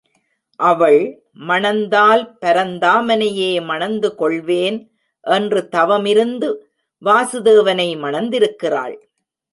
அவள், 0.59 1.01
மணந்தால் 1.47 2.23
பரந்தாமனையே 2.45 3.51
மணந்து 3.65 4.15
கொள்வேன் 4.15 4.79
என்று 5.21 5.69
தவமிருந்து 5.71 6.49
வாசுதேவனை 7.01 7.87
மணந்திருக்கிறாள். 7.97 8.95